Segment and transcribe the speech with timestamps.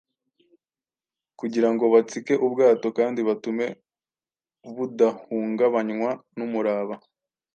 [1.39, 3.65] kugira ngo batsike ubwato kandi batume
[4.75, 6.95] budahungabanywa n’umuraba.